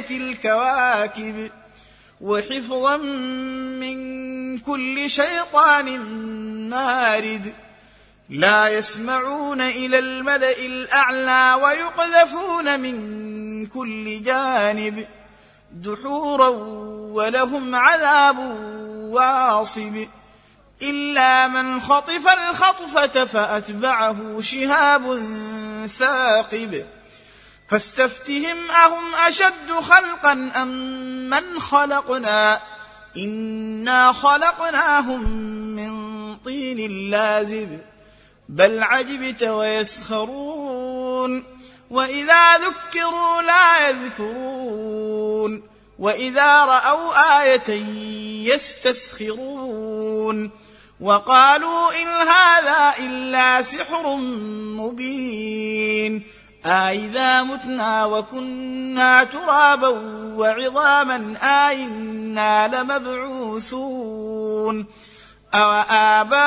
بزينه 0.00 0.30
الكواكب 0.30 1.50
وحفظا 2.20 2.96
من 2.96 4.58
كل 4.58 5.10
شيطان 5.10 5.98
مارد. 6.70 7.54
لا 8.28 8.68
يسمعون 8.68 9.60
إلى 9.60 9.98
الملأ 9.98 10.58
الأعلى 10.58 11.62
ويقذفون 11.62 12.80
من 12.80 13.66
كل 13.66 14.22
جانب 14.22 15.06
دحورا 15.72 16.48
ولهم 17.12 17.74
عذاب 17.74 18.38
واصب. 19.10 20.06
إلا 20.82 21.48
من 21.48 21.80
خطف 21.80 22.28
الخطفة 22.28 23.24
فأتبعه 23.24 24.40
شهاب 24.40 25.20
ثاقب. 25.98 26.84
فاستفتهم 27.68 28.70
أهم 28.70 29.14
أشد 29.14 29.72
خلقا 29.80 30.32
أم 30.32 30.68
من 31.30 31.60
خلقنا؟ 31.60 32.60
إنا 33.16 34.12
خلقناهم 34.12 35.30
من 35.76 36.36
طين 36.36 37.10
لازب 37.10 37.80
بل 38.48 38.82
عجبت 38.82 39.42
ويسخرون. 39.42 41.44
وإذا 41.90 42.58
ذكروا 42.58 43.42
لا 43.42 43.88
يذكرون 43.88 45.62
وإذا 45.98 46.64
رأوا 46.64 47.42
آية 47.42 47.70
يستسخرون. 48.54 50.50
وقالوا 51.00 52.02
إن 52.02 52.06
هذا 52.06 52.94
إلا 52.98 53.62
سحر 53.62 54.16
مبين. 54.76 56.22
أإذا 56.66 57.42
متنا 57.42 58.04
وكنا 58.04 59.24
ترابا 59.24 59.88
وعظاما 60.36 61.36
أإنا 61.42 62.68
لمبعوثون. 62.68 64.86
أوآباؤنا 65.54 66.42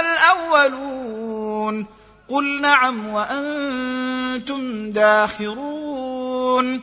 الأولون؟ 0.00 1.86
قل 2.28 2.60
نعم 2.60 3.08
وأنتم 3.08 4.92
داخرون. 4.92 6.82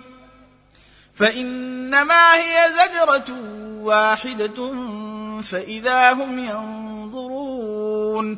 فإنما 1.16 2.35
هي 2.35 2.57
زجرة 2.73 3.35
واحدة 3.81 4.73
فإذا 5.41 6.11
هم 6.11 6.39
ينظرون. 6.39 8.38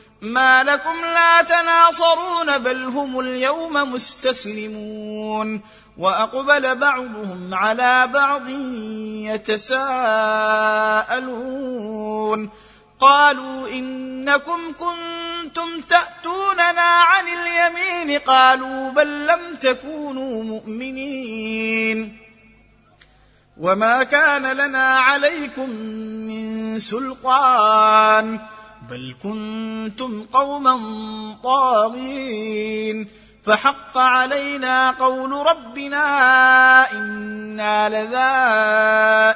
ما 0.21 0.63
لكم 0.63 0.95
لا 1.01 1.41
تناصرون 1.41 2.57
بل 2.57 2.83
هم 2.83 3.19
اليوم 3.19 3.93
مستسلمون. 3.93 5.61
وأقبل 5.97 6.75
بعضهم 6.75 7.53
على 7.53 8.07
بعض 8.07 8.49
يتساءلون. 9.29 9.89
قالوا 12.99 13.67
إنكم 13.67 14.59
كنتم 14.79 15.81
تأتوننا 15.89 16.81
عن 16.81 17.23
اليمين. 17.27 18.19
قالوا 18.19 18.89
بل 18.89 19.27
لم 19.27 19.55
تكونوا 19.61 20.43
مؤمنين. 20.43 22.17
وما 23.57 24.03
كان 24.03 24.51
لنا 24.51 24.99
عليكم 24.99 25.69
من 25.69 26.79
سلطان. 26.79 28.39
بل 28.91 29.15
كنتم 29.23 30.25
قوما 30.33 30.79
طاغين 31.43 33.07
فحق 33.45 33.97
علينا 33.97 34.91
قول 34.91 35.31
ربنا 35.31 36.01
أنا 36.91 37.89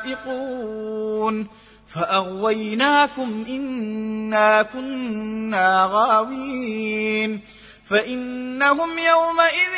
لذائقون 0.04 1.48
فاغويناكم 1.88 3.46
انا 3.50 4.64
كنا 4.64 5.90
غاوين 5.92 7.42
فانهم 7.90 8.90
يومئذ 8.90 9.76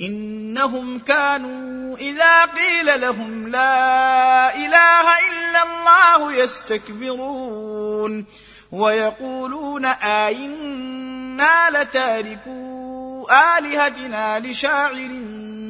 إنهم 0.00 0.98
كانوا 0.98 1.96
إذا 1.96 2.44
قيل 2.44 3.00
لهم 3.00 3.48
لا 3.48 4.54
إله 4.54 5.00
إلا 5.00 5.62
الله 5.62 6.32
يستكبرون 6.32 8.24
ويقولون 8.72 9.84
آئنا 9.84 11.70
لتاركو 11.70 13.28
آلهتنا 13.30 14.38
لشاعر 14.38 15.08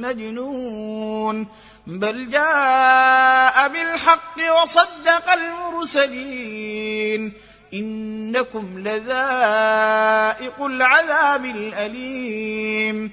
مجنون 0.03 1.47
بل 1.87 2.31
جاء 2.31 3.69
بالحق 3.69 4.63
وصدق 4.63 5.33
المرسلين 5.33 7.33
إنكم 7.75 8.79
لذائق 8.79 10.63
العذاب 10.63 11.45
الأليم 11.45 13.13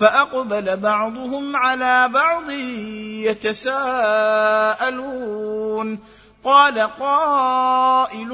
فأقبل 0.00 0.76
بعضهم 0.76 1.56
على 1.56 2.08
بعض 2.08 2.50
يتساءلون. 3.30 5.98
قال 6.44 6.78
قائل 6.78 8.28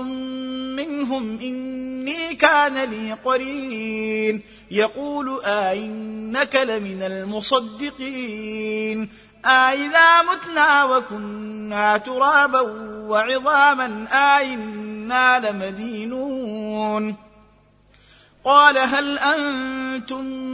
منهم 0.77 1.41
إني 1.41 2.35
كان 2.35 2.91
لي 2.91 3.13
قرين. 3.25 4.43
يقول 4.71 5.41
أئنك 5.45 6.57
لمن 6.57 7.03
المصدقين. 7.03 9.09
أإذا 9.45 10.23
متنا 10.23 10.85
وكنا 10.85 11.97
ترابا 11.97 12.61
وعظاما 13.09 14.07
أئنا 14.13 15.51
لمدينون. 15.51 17.17
قال 18.45 18.79
هل 18.79 19.19
أنتم 19.19 20.54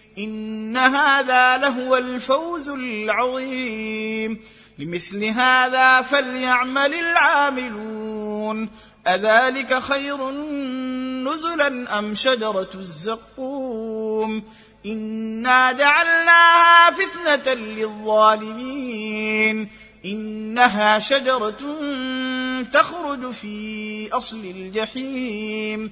إن 0.17 0.77
هذا 0.77 1.57
لهو 1.57 1.97
الفوز 1.97 2.69
العظيم. 2.69 4.39
لمثل 4.79 5.23
هذا 5.23 6.01
فليعمل 6.01 6.93
العاملون. 6.93 8.69
أذلك 9.07 9.79
خير 9.79 10.29
نزلا 11.31 11.99
أم 11.99 12.15
شجرة 12.15 12.69
الزقوم؟ 12.75 14.43
إنا 14.85 15.71
جعلناها 15.71 16.91
فتنة 16.91 17.53
للظالمين. 17.53 19.01
إنها 20.05 20.99
شجرة 20.99 21.79
تخرج 22.73 23.31
في 23.31 24.09
أصل 24.13 24.45
الجحيم. 24.45 25.91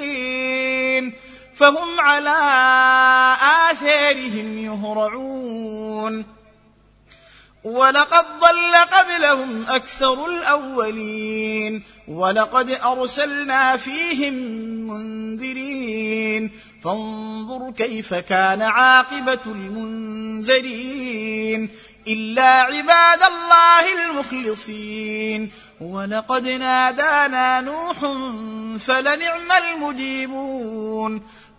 فهم 1.61 1.99
على 1.99 2.37
آثارهم 3.71 4.57
يهرعون. 4.57 6.25
ولقد 7.63 8.25
ضل 8.39 8.75
قبلهم 8.75 9.65
أكثر 9.67 10.25
الأولين. 10.25 11.83
ولقد 12.07 12.77
أرسلنا 12.85 13.77
فيهم 13.77 14.33
منذرين. 14.87 16.51
فانظر 16.83 17.71
كيف 17.71 18.13
كان 18.13 18.61
عاقبة 18.61 19.39
المنذرين. 19.45 20.89
إلا 22.07 22.43
عباد 22.43 23.19
الله 23.23 24.05
المخلصين. 24.05 25.51
ولقد 25.81 26.47
نادانا 26.47 27.61
نوح 27.61 27.99
فلنعم 28.79 29.51
المجيبون. 29.51 31.21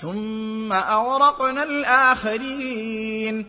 ثم 0.00 0.72
اغرقنا 0.72 1.62
الآخرين. 1.62 3.46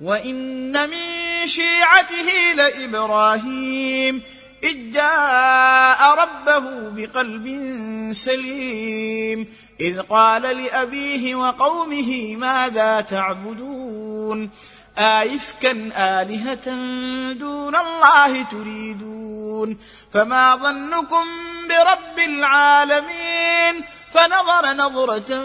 وإن 0.00 0.90
من 0.90 1.46
شيعته 1.46 2.52
لإبراهيم 2.54 4.22
إذ 4.62 4.92
جاء 4.92 6.14
ربه 6.14 6.90
بقلب 6.90 7.46
سليم. 8.12 9.46
إذ 9.80 10.00
قال 10.00 10.42
لأبيه 10.42 11.34
وقومه 11.34 12.36
ماذا 12.36 13.00
تعبدون؟ 13.00 14.50
آيفكا 14.98 15.90
آلهة 15.96 16.64
دون 17.32 17.76
الله 17.76 18.42
تريدون. 18.42 19.78
فما 20.12 20.56
ظنكم 20.56 21.24
برب 21.68 22.18
العالمين؟ 22.18 23.84
فنظر 24.14 24.72
نظرة 24.72 25.44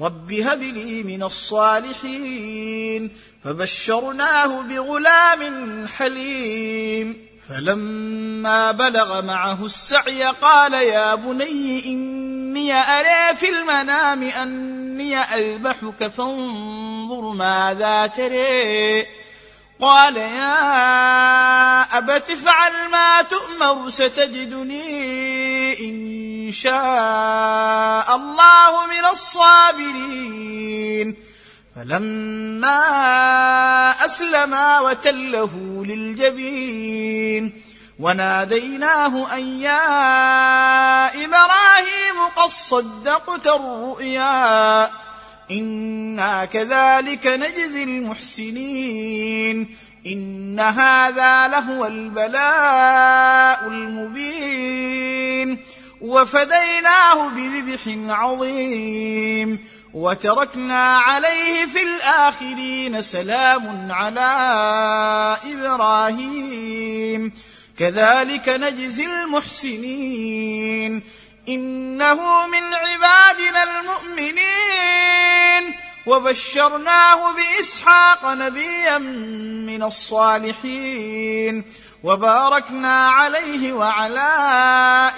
رب 0.00 0.32
هب 0.32 0.62
لي 0.62 1.02
من 1.02 1.22
الصالحين 1.22 3.10
فبشرناه 3.44 4.62
بغلام 4.62 5.86
حليم 5.88 7.26
فلما 7.48 8.72
بلغ 8.72 9.22
معه 9.22 9.66
السعي 9.66 10.24
قال 10.24 10.72
يا 10.72 11.14
بني 11.14 11.84
اني 11.86 12.72
ارى 12.72 13.36
في 13.36 13.48
المنام 13.48 14.22
اني 14.22 15.18
اذبحك 15.18 16.06
فانظر 16.06 17.20
ماذا 17.20 18.06
تري 18.06 19.06
قال 19.80 20.16
يا 20.16 21.98
ابت 21.98 22.30
افعل 22.30 22.90
ما 22.90 23.22
تؤمر 23.22 23.88
ستجدني 23.88 25.72
ان 25.80 26.33
شاء 26.52 28.16
الله 28.16 28.86
من 28.86 29.04
الصابرين. 29.12 31.16
فلما 31.76 32.80
أسلما 34.04 34.80
وتله 34.80 35.84
للجبين 35.86 37.62
وناديناه 38.00 39.36
أن 39.36 39.60
يا 39.60 41.24
إبراهيم 41.24 42.16
قد 42.36 42.48
صدقت 42.48 43.46
الرؤيا 43.46 44.90
إنا 45.50 46.44
كذلك 46.44 47.26
نجزي 47.26 47.82
المحسنين. 47.82 49.76
إن 50.06 50.60
هذا 50.60 51.48
لهو 51.48 51.86
البلاء 51.86 53.68
المبين. 53.68 55.64
وفديناه 56.04 57.28
بذبح 57.28 57.80
عظيم 58.18 59.68
وتركنا 59.94 60.98
عليه 60.98 61.66
في 61.66 61.82
الآخرين 61.82 63.02
سلام 63.02 63.92
على 63.92 64.20
إبراهيم. 65.52 67.32
كذلك 67.78 68.48
نجزي 68.48 69.06
المحسنين. 69.06 71.02
إنه 71.48 72.46
من 72.46 72.74
عبادنا 72.74 73.62
المؤمنين. 73.80 74.44
وبشرناه 76.06 77.32
بإسحاق 77.32 78.32
نبيا 78.32 78.98
من 79.68 79.82
الصالحين. 79.82 81.64
وباركنا 82.04 83.08
عليه 83.08 83.72
وعلى 83.72 84.30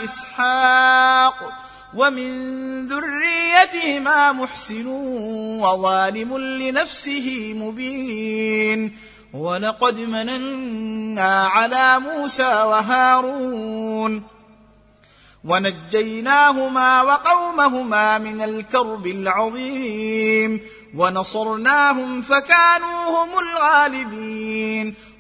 إسحاق 0.05 1.35
ومن 1.95 2.31
ذريتهما 2.87 4.33
محسن 4.33 4.87
وظالم 5.61 6.38
لنفسه 6.38 7.55
مبين 7.57 8.97
ولقد 9.35 10.00
مننا 10.00 11.47
على 11.47 11.99
موسى 11.99 12.62
وهارون 12.62 14.23
ونجيناهما 15.45 17.02
وقومهما 17.02 18.19
من 18.19 18.43
الكرب 18.43 19.07
العظيم 19.07 20.61
ونصرناهم 20.97 22.23
فكانوا 22.23 23.25
هم 23.25 23.28
الغالبين 23.38 24.95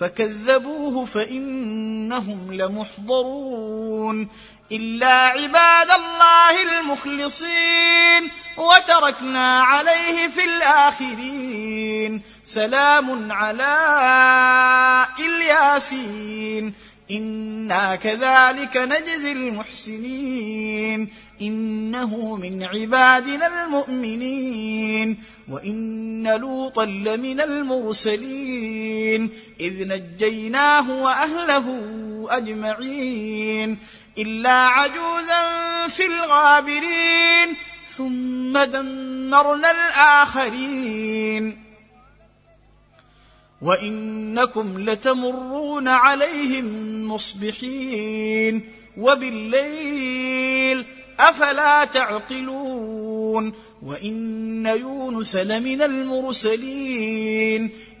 فكذبوه 0.00 1.04
فإنهم 1.04 2.52
لمحضرون 2.52 4.28
إلا 4.72 5.12
عباد 5.12 5.90
الله 5.90 6.62
المخلصين 6.62 8.30
وتركنا 8.56 9.60
عليه 9.60 10.28
في 10.28 10.44
الآخرين 10.44 12.22
سلام 12.44 13.32
على 13.32 13.74
إلياسين 15.18 16.74
إنا 17.10 17.96
كذلك 17.96 18.76
نجزي 18.76 19.32
المحسنين 19.32 21.08
إنه 21.40 22.36
من 22.36 22.64
عبادنا 22.64 23.64
المؤمنين 23.64 25.18
وإن 25.48 26.26
لوطا 26.36 26.84
لمن 26.84 27.40
المرسلين 27.40 28.77
إذ 29.60 29.88
نجيناه 29.88 31.02
وأهله 31.02 31.66
أجمعين. 32.30 33.78
إلا 34.18 34.66
عجوزا 34.66 35.88
في 35.88 36.06
الغابرين 36.06 37.56
ثم 37.96 38.58
دمرنا 38.58 39.70
الآخرين. 39.70 41.64
وإنكم 43.62 44.90
لتمرون 44.90 45.88
عليهم 45.88 46.64
مصبحين. 47.10 48.72
وبالليل 48.98 50.84
أفلا 51.20 51.84
تعقلون. 51.84 53.52
وإن 53.82 54.66
يونس 54.66 55.36
لمن 55.36 55.82
المرسلين. 55.82 57.70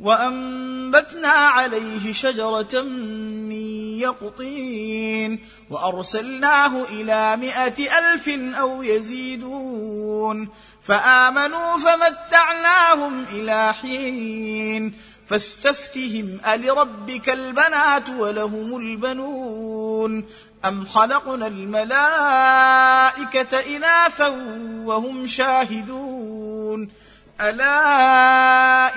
وأنبتنا 0.00 1.28
عليه 1.28 2.12
شجرة 2.12 2.82
من 2.82 3.52
يقطين 4.00 5.38
وأرسلناه 5.70 6.84
إلى 6.84 7.36
مائه 7.36 7.98
ألف 7.98 8.28
أو 8.58 8.82
يزيدون 8.82 10.48
فآمنوا 10.82 11.78
فمتعناهم 11.78 13.24
إلى 13.32 13.74
حين 13.74 14.94
فاستفتهم 15.28 16.40
ألربك 16.46 17.30
البنات 17.30 18.08
ولهم 18.08 18.76
البنون 18.76 20.24
أم 20.64 20.86
خلقنا 20.86 21.46
الملائكة 21.46 22.56
إناثا 23.76 24.28
وهم 24.84 25.26
شاهدون 25.26 26.90
ألا 27.40 28.96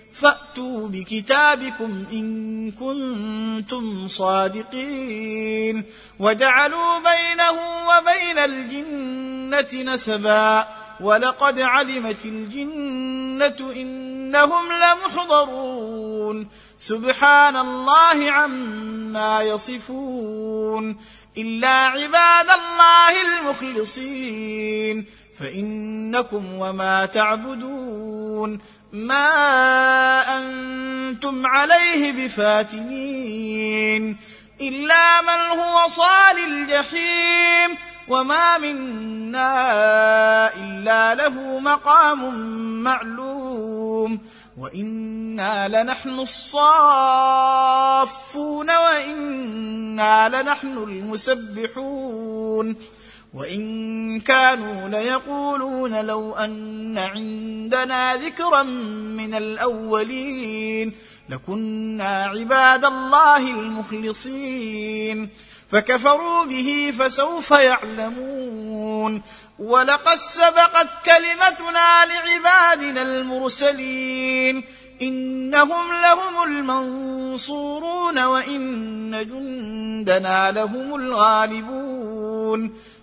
فأتوا 0.21 0.87
بكتابكم 0.87 2.05
إن 2.11 2.71
كنتم 2.71 4.07
صادقين 4.07 5.83
وجعلوا 6.19 6.99
بينه 6.99 7.51
وبين 7.87 8.37
الجنة 8.37 9.93
نسبا 9.93 10.67
ولقد 10.99 11.59
علمت 11.59 12.25
الجنة 12.25 13.71
إنهم 13.75 14.63
لمحضرون 14.71 16.47
سبحان 16.77 17.55
الله 17.55 18.31
عما 18.31 19.41
يصفون 19.41 20.97
إلا 21.37 21.69
عباد 21.69 22.47
الله 22.49 23.21
المخلصين 23.21 25.05
فإنكم 25.39 26.53
وما 26.53 27.05
تعبدون 27.05 28.59
ما 28.93 30.37
أنتم 30.37 31.47
عليه 31.47 32.11
بفاتنين 32.11 34.17
إلا 34.61 35.21
من 35.21 35.59
هو 35.59 35.87
صال 35.87 36.37
الجحيم 36.47 37.77
وما 38.07 38.57
منا 38.57 39.51
إلا 40.55 41.15
له 41.15 41.59
مقام 41.59 42.35
معلوم 42.83 44.19
وإنا 44.57 45.67
لنحن 45.67 46.19
الصافون 46.19 46.59
وإنا 48.69 50.41
لنحن 50.41 50.77
المسبحون 50.77 52.75
وإن 53.33 54.19
كانوا 54.19 54.89
ليقولون 54.89 56.05
لو 56.05 56.33
أن 56.35 56.97
عندنا 56.97 58.15
ذكرا 58.15 58.63
من 58.63 59.33
الأولين 59.33 60.93
لكنا 61.29 62.23
عباد 62.23 62.85
الله 62.85 63.51
المخلصين. 63.51 65.29
فكفروا 65.71 66.45
به 66.45 66.93
فسوف 66.99 67.51
يعلمون. 67.51 69.21
ولقد 69.59 70.15
سبقت 70.15 70.89
كلمتنا 71.05 72.05
لعبادنا 72.05 73.01
المرسلين. 73.01 74.63
إنهم 75.01 75.91
لهم 75.91 76.43
المنصورون 76.47 78.19
وإن 78.23 79.11
جندنا 79.11 80.51
لهم 80.51 80.95
الغالبون. 80.95 82.73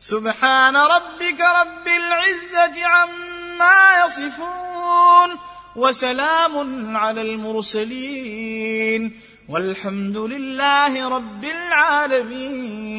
سبحان 0.00 0.76
ربك 0.76 1.40
رب 1.40 1.86
العزة 1.86 2.86
عما 2.86 4.04
يصفون 4.06 5.38
وسلام 5.76 6.96
على 6.96 7.22
المرسلين 7.22 9.20
والحمد 9.48 10.16
لله 10.16 11.08
رب 11.08 11.44
العالمين 11.44 12.94